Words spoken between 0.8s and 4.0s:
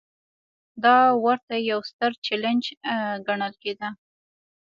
دا ورته یو ستر چلنج ګڼل کېده.